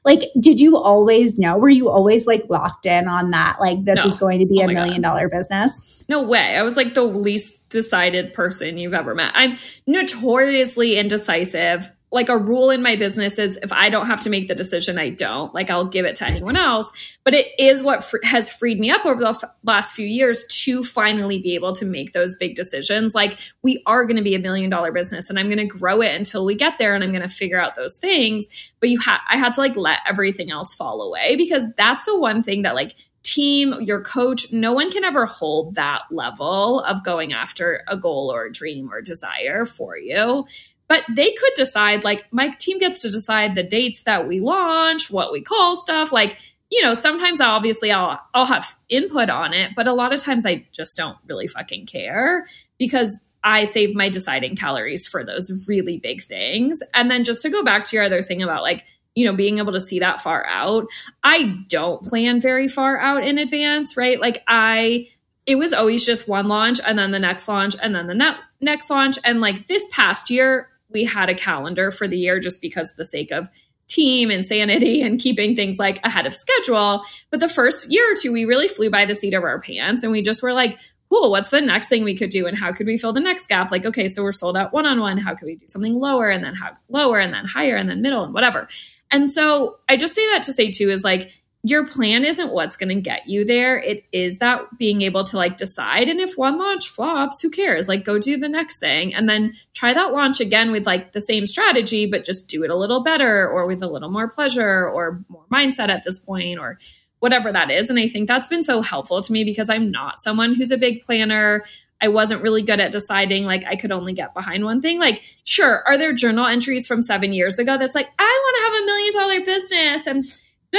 [0.04, 1.58] like, did you always know?
[1.58, 3.58] Were you always like locked in on that?
[3.60, 4.06] Like, this no.
[4.06, 5.10] is going to be oh a million God.
[5.10, 6.04] dollar business?
[6.10, 6.56] No way.
[6.56, 9.32] I was like the least decided person you've ever met.
[9.36, 14.30] I'm notoriously indecisive like a rule in my business is if I don't have to
[14.30, 15.54] make the decision, I don't.
[15.54, 17.18] Like I'll give it to anyone else.
[17.26, 20.46] But it is what fr- has freed me up over the f- last few years
[20.64, 23.14] to finally be able to make those big decisions.
[23.14, 26.02] Like we are going to be a million dollar business, and I'm going to grow
[26.02, 28.72] it until we get there, and I'm going to figure out those things.
[28.80, 32.18] But you had, I had to like let everything else fall away because that's the
[32.18, 37.04] one thing that like team, your coach, no one can ever hold that level of
[37.04, 40.46] going after a goal or a dream or desire for you
[40.88, 45.12] but they could decide like my team gets to decide the dates that we launch
[45.12, 49.72] what we call stuff like you know sometimes obviously i'll i'll have input on it
[49.76, 52.48] but a lot of times i just don't really fucking care
[52.78, 56.82] because i save my deciding calories for those really big things.
[56.94, 59.58] And then just to go back to your other thing about like you know being
[59.58, 60.86] able to see that far out
[61.24, 64.20] i don't plan very far out in advance right?
[64.20, 65.08] Like i
[65.48, 68.36] it was always just one launch and then the next launch and then the ne-
[68.60, 69.18] next launch.
[69.24, 73.06] And like this past year we had a calendar for the year just because the
[73.06, 73.50] sake of
[73.88, 77.04] team and sanity and keeping things like ahead of schedule.
[77.30, 80.04] But the first year or two, we really flew by the seat of our pants
[80.04, 80.78] and we just were like,
[81.10, 82.48] cool, what's the next thing we could do?
[82.48, 83.72] And how could we fill the next gap?
[83.72, 85.18] Like, okay, so we're sold out one on one.
[85.18, 88.02] How could we do something lower and then how lower and then higher and then
[88.02, 88.68] middle and whatever?
[89.10, 91.32] And so I just say that to say too is like,
[91.64, 93.78] your plan isn't what's going to get you there.
[93.78, 96.08] It is that being able to like decide.
[96.08, 97.88] And if one launch flops, who cares?
[97.88, 101.22] Like go do the next thing and then try that launch again with like the
[101.22, 104.88] same strategy, but just do it a little better or with a little more pleasure
[104.88, 106.80] or more mindset at this point or
[107.20, 107.90] whatever that is.
[107.90, 110.78] And I think that's been so helpful to me because I'm not someone who's a
[110.78, 111.66] big planner.
[112.00, 115.00] I wasn't really good at deciding like I could only get behind one thing.
[115.00, 118.64] Like, sure, are there journal entries from seven years ago that's like, I want to
[118.64, 120.32] have a million dollar business and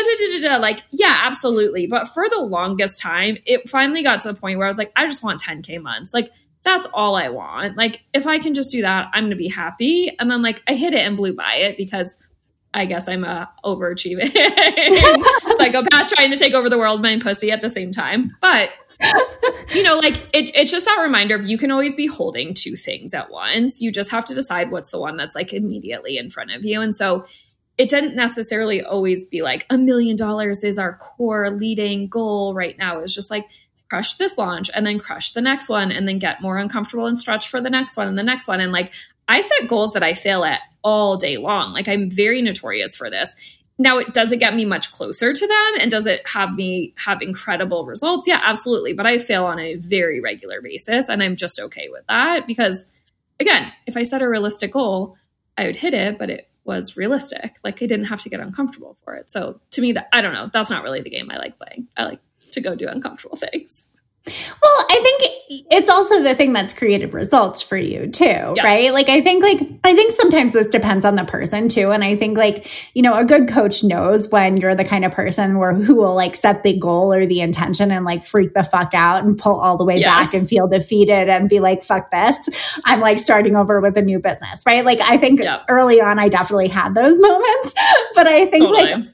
[0.03, 1.87] da, da, da, da, like, yeah, absolutely.
[1.87, 4.93] But for the longest time, it finally got to the point where I was like,
[4.97, 6.13] I just want 10K months.
[6.13, 6.31] Like,
[6.65, 7.77] that's all I want.
[7.77, 10.15] Like, if I can just do that, I'm to be happy.
[10.19, 12.19] And then, like, I hit it and blew by it because
[12.75, 14.31] I guess I'm a overachieving
[15.57, 18.37] psychopath trying to take over the world, my pussy at the same time.
[18.41, 18.71] But
[19.75, 22.77] you know, like it, it's just that reminder of you can always be holding two
[22.77, 23.81] things at once.
[23.81, 26.81] You just have to decide what's the one that's like immediately in front of you.
[26.81, 27.25] And so
[27.79, 32.77] it didn't necessarily always be like a million dollars is our core leading goal right
[32.77, 32.99] now.
[32.99, 33.49] It was just like
[33.89, 37.19] crush this launch and then crush the next one and then get more uncomfortable and
[37.19, 38.61] stretch for the next one and the next one.
[38.61, 38.93] And like
[39.29, 41.73] I set goals that I fail at all day long.
[41.73, 43.35] Like I'm very notorious for this.
[43.81, 46.95] Now, it does it get me much closer to them and does it have me
[46.97, 48.27] have incredible results?
[48.27, 48.93] Yeah, absolutely.
[48.93, 52.91] But I fail on a very regular basis and I'm just okay with that because
[53.39, 55.17] again, if I set a realistic goal,
[55.57, 57.57] I would hit it, but it was realistic.
[57.65, 59.31] Like I didn't have to get uncomfortable for it.
[59.31, 61.89] So to me that I don't know, that's not really the game I like playing.
[61.97, 62.21] I like
[62.53, 63.91] to go do uncomfortable things.
[64.63, 68.63] Well, I think it's also the thing that's created results for you too, yeah.
[68.63, 68.93] right?
[68.93, 72.17] Like I think like I think sometimes this depends on the person too and I
[72.17, 75.75] think like, you know, a good coach knows when you're the kind of person where
[75.75, 79.25] who will like set the goal or the intention and like freak the fuck out
[79.25, 80.27] and pull all the way yes.
[80.27, 82.79] back and feel defeated and be like fuck this.
[82.85, 84.85] I'm like starting over with a new business, right?
[84.85, 85.65] Like I think yep.
[85.69, 87.75] early on I definitely had those moments,
[88.15, 88.93] but I think totally.
[88.93, 89.05] like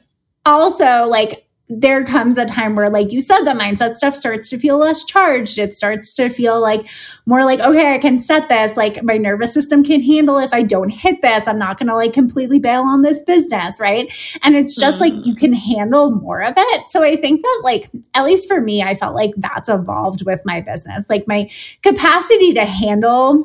[0.46, 4.58] also like there comes a time where, like you said, the mindset stuff starts to
[4.58, 5.58] feel less charged.
[5.58, 6.86] It starts to feel like
[7.24, 8.76] more like, okay, I can set this.
[8.76, 11.48] Like my nervous system can handle if I don't hit this.
[11.48, 13.80] I'm not going to like completely bail on this business.
[13.80, 14.12] Right.
[14.42, 15.00] And it's just mm.
[15.00, 16.90] like you can handle more of it.
[16.90, 20.42] So I think that, like, at least for me, I felt like that's evolved with
[20.44, 21.08] my business.
[21.08, 21.50] Like my
[21.82, 23.42] capacity to handle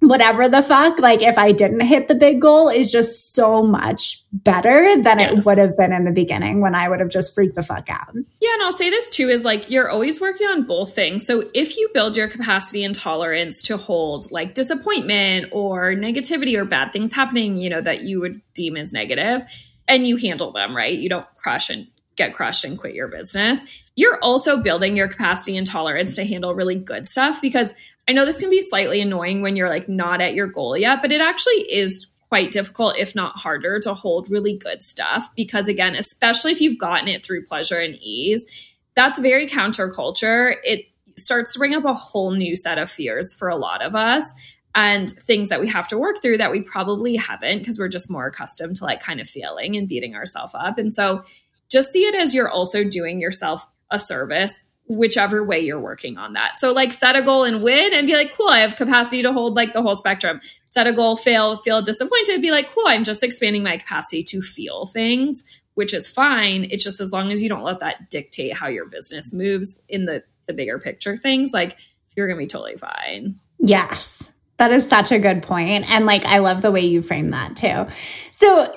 [0.00, 4.24] whatever the fuck, like if I didn't hit the big goal is just so much
[4.32, 5.32] better than yes.
[5.32, 7.88] it would have been in the beginning when I would have just freaked the fuck
[7.90, 8.14] out.
[8.40, 11.26] Yeah, and I'll say this too is like you're always working on both things.
[11.26, 16.64] So if you build your capacity and tolerance to hold like disappointment or negativity or
[16.64, 19.42] bad things happening, you know, that you would deem as negative
[19.86, 20.96] and you handle them, right?
[20.96, 21.86] You don't crush and
[22.16, 23.60] get crushed and quit your business.
[23.96, 27.74] You're also building your capacity and tolerance to handle really good stuff because
[28.10, 31.00] I know this can be slightly annoying when you're like not at your goal yet,
[31.00, 35.30] but it actually is quite difficult, if not harder, to hold really good stuff.
[35.36, 40.56] Because again, especially if you've gotten it through pleasure and ease, that's very counterculture.
[40.64, 43.94] It starts to bring up a whole new set of fears for a lot of
[43.94, 44.34] us
[44.74, 48.10] and things that we have to work through that we probably haven't because we're just
[48.10, 50.78] more accustomed to like kind of failing and beating ourselves up.
[50.78, 51.22] And so
[51.70, 56.32] just see it as you're also doing yourself a service whichever way you're working on
[56.32, 56.58] that.
[56.58, 59.32] So like set a goal and win and be like, cool, I have capacity to
[59.32, 60.40] hold like the whole spectrum.
[60.64, 64.42] Set a goal, fail, feel disappointed, be like, cool, I'm just expanding my capacity to
[64.42, 66.66] feel things, which is fine.
[66.70, 70.06] It's just as long as you don't let that dictate how your business moves in
[70.06, 71.78] the the bigger picture things, like
[72.16, 73.36] you're gonna be totally fine.
[73.60, 74.32] Yes.
[74.56, 75.88] That is such a good point.
[75.88, 77.86] And like, I love the way you frame that too.
[78.32, 78.76] So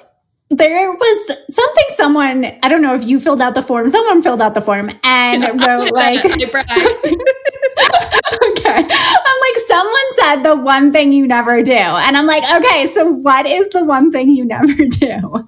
[0.58, 3.89] there was something someone I don't know if you filled out the form.
[3.89, 6.39] Someone filled out the form and wrote like okay.
[8.66, 11.74] I'm like someone said the one thing you never do.
[11.74, 15.48] And I'm like, okay, so what is the one thing you never do?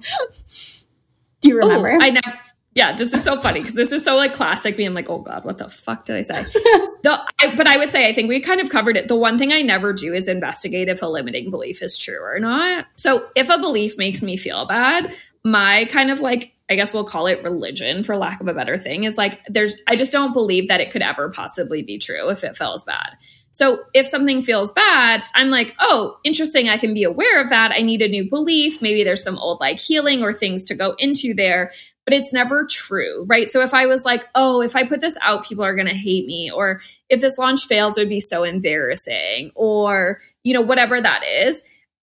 [1.42, 1.92] Do you remember?
[1.92, 2.38] Ooh, I never
[2.76, 4.84] yeah, this is so funny because this is so like classic me.
[4.84, 6.42] I'm like, oh God, what the fuck did I say?
[7.02, 9.08] the, I, but I would say I think we kind of covered it.
[9.08, 12.38] The one thing I never do is investigate if a limiting belief is true or
[12.38, 12.84] not.
[12.96, 17.04] So if a belief makes me feel bad, my kind of like I guess we'll
[17.04, 20.34] call it religion for lack of a better thing is like there's I just don't
[20.34, 23.16] believe that it could ever possibly be true if it feels bad.
[23.56, 26.68] So if something feels bad, I'm like, oh, interesting.
[26.68, 27.72] I can be aware of that.
[27.72, 28.82] I need a new belief.
[28.82, 31.70] Maybe there's some old like healing or things to go into there
[32.04, 33.50] but it's never true, right?
[33.50, 35.94] So if I was like, oh, if I put this out, people are going to
[35.94, 40.60] hate me, or if this launch fails, it would be so embarrassing, or, you know,
[40.60, 41.64] whatever that is.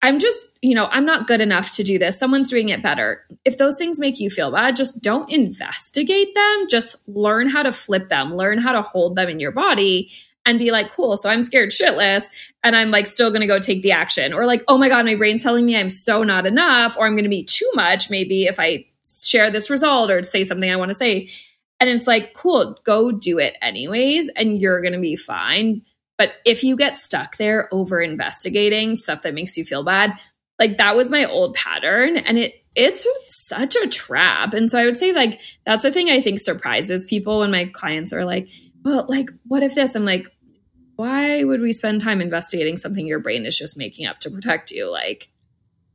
[0.01, 2.21] I'm just, you know, I'm not good enough to do this.
[2.21, 3.27] Someone's doing it better.
[3.45, 6.67] If those things make you feel bad, just don't investigate them.
[6.71, 10.13] Just learn how to flip them, learn how to hold them in your body
[10.51, 12.25] and be like, cool, so I'm scared shitless
[12.63, 14.33] and I'm like still gonna go take the action.
[14.33, 17.17] Or like, oh my God, my brain's telling me I'm so not enough, or I'm
[17.17, 18.85] gonna be too much maybe if I
[19.23, 21.29] share this result or say something I want to say.
[21.79, 25.83] And it's like, cool, go do it anyways, and you're to be fine.
[26.19, 30.13] But if you get stuck there over investigating stuff that makes you feel bad,
[30.59, 34.55] like that was my old pattern and it it's such a trap.
[34.55, 37.65] And so I would say like that's the thing I think surprises people when my
[37.73, 38.49] clients are like,
[38.85, 40.29] "Well, like what if this?" I'm like,
[41.01, 44.71] "Why would we spend time investigating something your brain is just making up to protect
[44.71, 45.29] you?" Like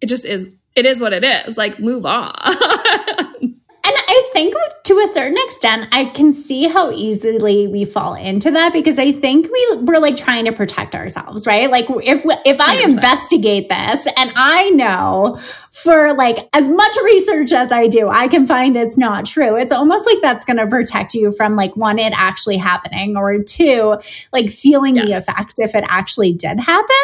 [0.02, 1.58] it just is it is what it is.
[1.58, 2.34] Like, move on.
[2.46, 3.56] and
[3.86, 4.54] I think
[4.84, 9.14] to a certain extent, I can see how easily we fall into that because I
[9.14, 11.72] think we we're like trying to protect ourselves, right?
[11.72, 12.84] Like if if I 100%.
[12.84, 15.40] investigate this and I know
[15.76, 19.58] for like as much research as I do, I can find it's not true.
[19.58, 23.44] It's almost like that's going to protect you from like one, it actually happening, or
[23.44, 23.98] two,
[24.32, 25.06] like feeling yes.
[25.06, 26.96] the effects if it actually did happen.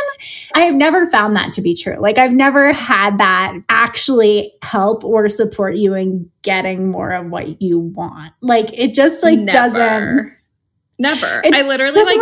[0.56, 1.98] I have never found that to be true.
[2.00, 7.62] Like I've never had that actually help or support you in getting more of what
[7.62, 8.32] you want.
[8.40, 9.52] Like it just like never.
[9.52, 10.34] doesn't.
[10.98, 11.42] Never.
[11.44, 12.20] I literally like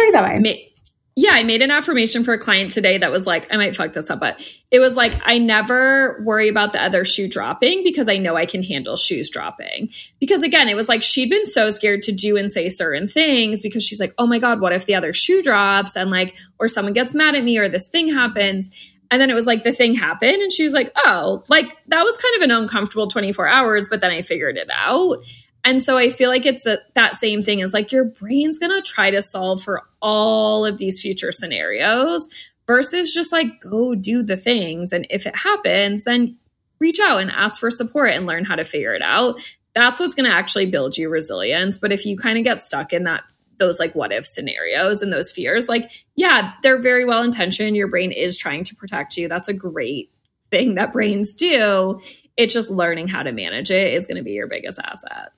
[1.21, 3.91] yeah, I made an affirmation for a client today that was like, I might fuck
[3.91, 4.39] this up, but
[4.71, 8.45] it was like, I never worry about the other shoe dropping because I know I
[8.45, 9.89] can handle shoes dropping.
[10.21, 13.61] Because again, it was like she'd been so scared to do and say certain things
[13.61, 16.69] because she's like, oh my God, what if the other shoe drops and like, or
[16.69, 18.93] someone gets mad at me or this thing happens.
[19.11, 22.03] And then it was like the thing happened and she was like, oh, like that
[22.03, 25.17] was kind of an uncomfortable 24 hours, but then I figured it out.
[25.63, 28.71] And so I feel like it's a, that same thing as like your brain's going
[28.71, 32.27] to try to solve for all of these future scenarios
[32.65, 34.93] versus just like go do the things.
[34.93, 36.37] And if it happens, then
[36.79, 39.41] reach out and ask for support and learn how to figure it out.
[39.75, 41.77] That's what's going to actually build you resilience.
[41.77, 43.23] But if you kind of get stuck in that,
[43.57, 47.75] those like what if scenarios and those fears, like, yeah, they're very well intentioned.
[47.75, 49.27] Your brain is trying to protect you.
[49.27, 50.11] That's a great
[50.51, 51.99] thing that brains do.
[52.39, 55.33] It's just learning how to manage it is going to be your biggest asset.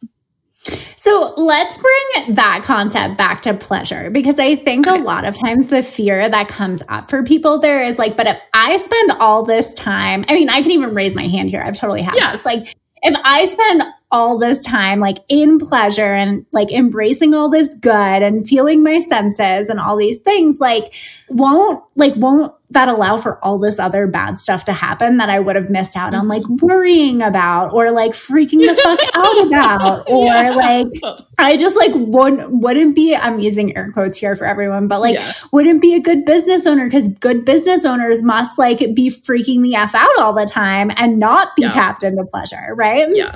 [0.96, 5.02] So let's bring that concept back to pleasure because I think okay.
[5.02, 8.28] a lot of times the fear that comes up for people there is like, but
[8.28, 11.64] if I spend all this time, I mean, I can even raise my hand here.
[11.64, 12.34] I've totally had yeah.
[12.34, 12.46] this.
[12.46, 17.74] Like, if I spend all this time like in pleasure and like embracing all this
[17.76, 20.94] good and feeling my senses and all these things, like
[21.30, 25.40] won't like won't that allow for all this other bad stuff to happen that I
[25.40, 26.66] would have missed out on, like mm-hmm.
[26.66, 30.52] worrying about or like freaking the fuck out about, or yeah.
[30.52, 30.88] like
[31.38, 33.16] I just like wouldn't wouldn't be.
[33.16, 35.32] I'm using air quotes here for everyone, but like yeah.
[35.52, 39.76] wouldn't be a good business owner because good business owners must like be freaking the
[39.76, 41.70] f out all the time and not be yeah.
[41.70, 43.08] tapped into pleasure, right?
[43.12, 43.36] Yeah.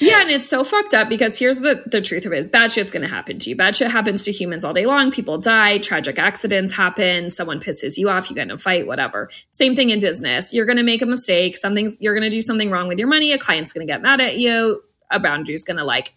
[0.00, 2.70] Yeah, and it's so fucked up because here's the the truth of it is bad
[2.70, 3.56] shit's gonna happen to you.
[3.56, 5.10] Bad shit happens to humans all day long.
[5.10, 9.28] People die, tragic accidents happen, someone pisses you off, you get in a fight, whatever.
[9.50, 10.52] Same thing in business.
[10.52, 13.38] You're gonna make a mistake, something's you're gonna do something wrong with your money, a
[13.38, 14.80] client's gonna get mad at you,
[15.10, 16.14] a boundary's gonna like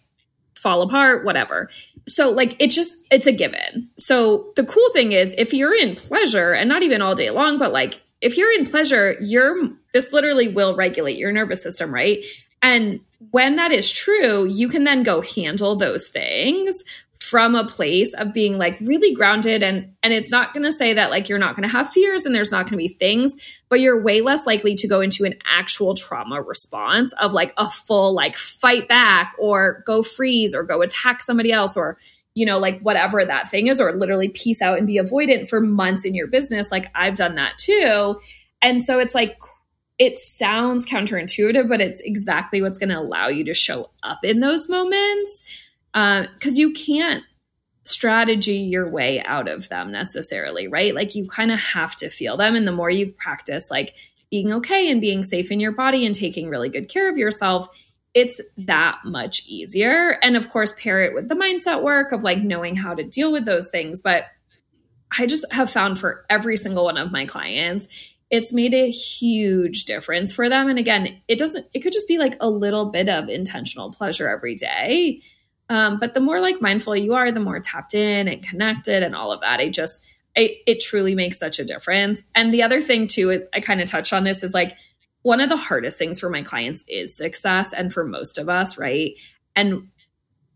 [0.54, 1.68] fall apart, whatever.
[2.06, 3.90] So like it just it's a given.
[3.98, 7.58] So the cool thing is if you're in pleasure and not even all day long,
[7.58, 9.56] but like if you're in pleasure, you're
[9.92, 12.24] this literally will regulate your nervous system, right?
[12.62, 13.00] And
[13.30, 16.82] when that is true, you can then go handle those things
[17.18, 19.62] from a place of being like really grounded.
[19.62, 22.24] And and it's not going to say that like you're not going to have fears
[22.24, 23.36] and there's not going to be things
[23.72, 27.70] but you're way less likely to go into an actual trauma response of like a
[27.70, 31.96] full like fight back or go freeze or go attack somebody else or
[32.34, 35.58] you know like whatever that thing is or literally peace out and be avoidant for
[35.58, 36.70] months in your business.
[36.70, 38.20] Like I've done that too.
[38.60, 39.38] And so it's like
[39.98, 44.40] it sounds counterintuitive, but it's exactly what's going to allow you to show up in
[44.40, 45.44] those moments
[45.92, 47.24] because uh, you can't
[47.84, 50.94] strategy your way out of them necessarily, right?
[50.94, 52.54] Like you kind of have to feel them.
[52.54, 53.94] And the more you've practiced, like
[54.30, 57.68] being okay and being safe in your body and taking really good care of yourself,
[58.14, 60.18] it's that much easier.
[60.22, 63.32] And of course, pair it with the mindset work of like knowing how to deal
[63.32, 64.00] with those things.
[64.00, 64.26] But
[65.16, 67.88] I just have found for every single one of my clients,
[68.32, 70.70] it's made a huge difference for them.
[70.70, 74.26] And again, it doesn't, it could just be like a little bit of intentional pleasure
[74.26, 75.20] every day.
[75.68, 79.14] Um, but the more like mindful you are, the more tapped in and connected and
[79.14, 79.60] all of that.
[79.60, 82.22] It just, it, it truly makes such a difference.
[82.34, 84.78] And the other thing too, is I kind of touched on this is like
[85.20, 88.78] one of the hardest things for my clients is success and for most of us,
[88.78, 89.12] right?
[89.54, 89.88] And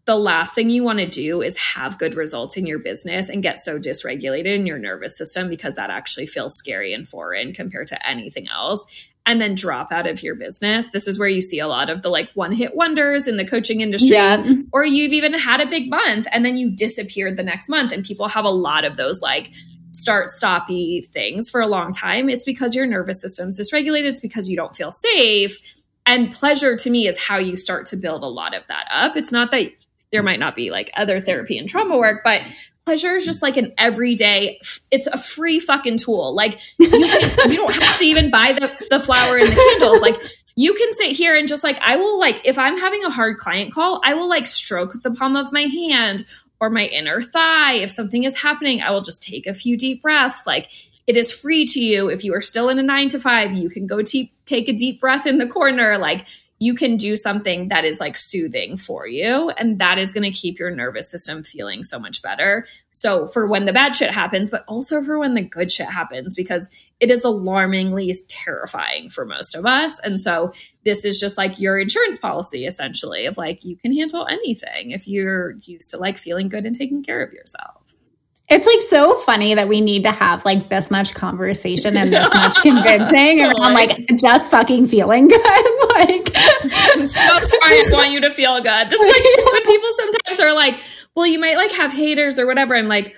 [0.06, 3.42] the last thing you want to do is have good results in your business and
[3.42, 7.88] get so dysregulated in your nervous system because that actually feels scary and foreign compared
[7.88, 8.86] to anything else
[9.26, 10.90] and then drop out of your business.
[10.90, 13.44] This is where you see a lot of the like one hit wonders in the
[13.44, 14.14] coaching industry.
[14.14, 14.44] Yeah.
[14.72, 17.90] Or you've even had a big month and then you disappeared the next month.
[17.90, 19.52] And people have a lot of those like
[19.90, 22.28] start stoppy things for a long time.
[22.28, 24.04] It's because your nervous system's dysregulated.
[24.04, 25.58] It's because you don't feel safe.
[26.06, 29.16] And pleasure to me is how you start to build a lot of that up.
[29.16, 29.72] It's not that
[30.16, 32.40] there might not be like other therapy and trauma work, but
[32.86, 34.58] pleasure is just like an everyday
[34.90, 36.34] it's a free fucking tool.
[36.34, 40.00] Like you, can, you don't have to even buy the, the flower and the candles.
[40.00, 40.16] Like
[40.56, 43.36] you can sit here and just like i will like if i'm having a hard
[43.36, 46.24] client call i will like stroke the palm of my hand
[46.58, 47.74] or my inner thigh.
[47.74, 50.46] If something is happening i will just take a few deep breaths.
[50.46, 50.72] Like
[51.06, 52.08] it is free to you.
[52.08, 54.72] If you are still in a nine to five you can go te- take a
[54.72, 55.98] deep breath in the corner.
[55.98, 56.26] Like
[56.58, 59.50] you can do something that is like soothing for you.
[59.50, 62.66] And that is going to keep your nervous system feeling so much better.
[62.92, 66.34] So, for when the bad shit happens, but also for when the good shit happens,
[66.34, 69.98] because it is alarmingly terrifying for most of us.
[70.00, 70.52] And so,
[70.84, 75.06] this is just like your insurance policy essentially of like, you can handle anything if
[75.06, 77.86] you're used to like feeling good and taking care of yourself.
[78.48, 82.32] It's like so funny that we need to have like this much conversation and this
[82.32, 83.52] much convincing totally.
[83.60, 85.66] around like just fucking feeling good.
[86.06, 87.60] Like, I'm so sorry.
[87.62, 88.90] I want you to feel good.
[88.90, 90.82] This is like when people sometimes are like,
[91.14, 92.74] well, you might like have haters or whatever.
[92.74, 93.14] I'm like,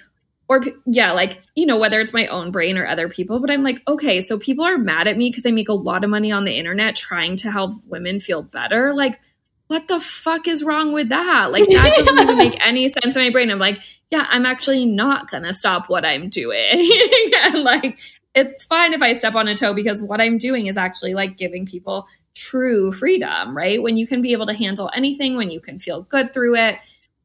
[0.49, 3.63] or yeah, like, you know, whether it's my own brain or other people, but I'm
[3.63, 6.33] like, okay, so people are mad at me because I make a lot of money
[6.33, 8.95] on the internet trying to help women feel better.
[8.95, 9.21] Like,
[9.69, 11.53] what the fuck is wrong with that?
[11.53, 13.51] Like that doesn't even make any sense in my brain.
[13.51, 13.81] I'm like,
[14.11, 16.91] yeah, I'm actually not gonna stop what I'm doing.
[17.45, 17.99] and like
[18.39, 21.37] it's fine if I step on a toe because what I'm doing is actually like
[21.37, 23.83] giving people true freedom, right?
[23.83, 26.79] When you can be able to handle anything, when you can feel good through it.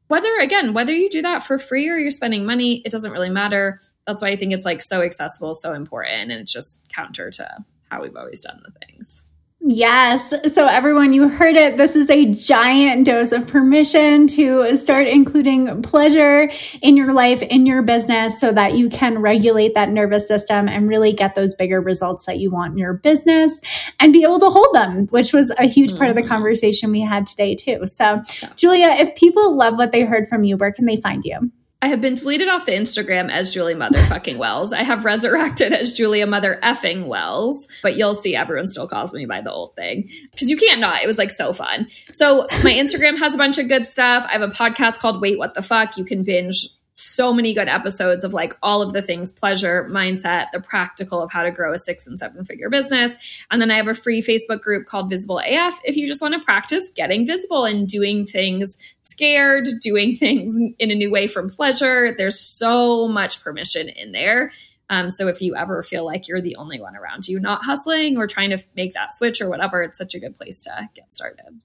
[0.08, 3.30] Whether again, whether you do that for free or you're spending money, it doesn't really
[3.30, 3.80] matter.
[4.06, 7.64] That's why I think it's like so accessible, so important, and it's just counter to
[7.90, 9.22] how we've always done the things.
[9.66, 10.34] Yes.
[10.52, 11.78] So, everyone, you heard it.
[11.78, 16.52] This is a giant dose of permission to start including pleasure
[16.82, 20.86] in your life, in your business, so that you can regulate that nervous system and
[20.86, 23.58] really get those bigger results that you want in your business
[24.00, 26.28] and be able to hold them, which was a huge part of the mm-hmm.
[26.28, 27.86] conversation we had today, too.
[27.86, 28.22] So.
[28.56, 31.50] Julia, if people love what they heard from you, where can they find you?
[31.84, 34.72] I have been deleted off the Instagram as Julie Motherfucking Wells.
[34.72, 39.26] I have resurrected as Julia Mother effing Wells, but you'll see everyone still calls me
[39.26, 41.02] by the old thing because you can't not.
[41.02, 41.88] It was like so fun.
[42.14, 44.24] So my Instagram has a bunch of good stuff.
[44.26, 45.98] I have a podcast called Wait What the Fuck.
[45.98, 50.46] You can binge so many good episodes of like all of the things pleasure, mindset,
[50.52, 53.44] the practical of how to grow a six and seven figure business.
[53.50, 56.34] And then I have a free Facebook group called Visible AF if you just want
[56.34, 61.50] to practice getting visible and doing things scared, doing things in a new way from
[61.50, 62.14] pleasure.
[62.16, 64.52] There's so much permission in there.
[64.90, 68.18] Um, so if you ever feel like you're the only one around you not hustling
[68.18, 71.10] or trying to make that switch or whatever, it's such a good place to get
[71.10, 71.60] started.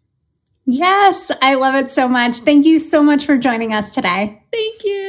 [0.65, 2.37] Yes, I love it so much.
[2.37, 4.41] Thank you so much for joining us today.
[4.51, 5.08] Thank you.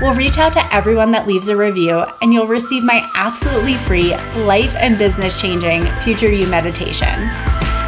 [0.00, 4.14] we'll reach out to everyone that leaves a review and you'll receive my absolutely free
[4.44, 7.20] life and business changing Future You meditation.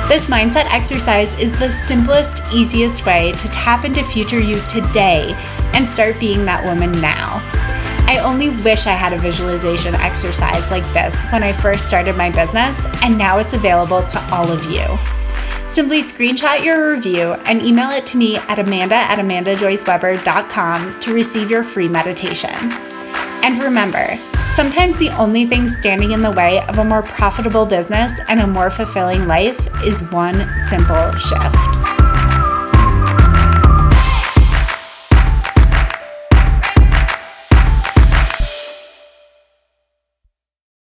[0.09, 5.35] This mindset exercise is the simplest, easiest way to tap into future you today
[5.75, 7.43] and start being that woman now.
[8.09, 12.31] I only wish I had a visualization exercise like this when I first started my
[12.31, 14.81] business, and now it's available to all of you.
[15.79, 21.53] Simply screenshot your review and email it to me at amanda at amandajoyceweber.com to receive
[21.53, 22.51] your free meditation.
[23.45, 24.19] And remember,
[24.57, 28.47] sometimes the only thing standing in the way of a more profitable business and a
[28.49, 31.98] more fulfilling life is one simple shift.